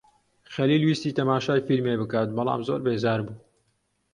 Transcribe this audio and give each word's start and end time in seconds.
خەلیل 0.53 0.81
ویستی 0.85 1.15
تەماشای 1.19 1.65
فیلمێک 1.67 1.97
بکات 2.01 2.29
بەڵام 2.37 2.61
زۆر 2.67 2.79
بێزار 2.85 3.19
بوو. 3.25 3.37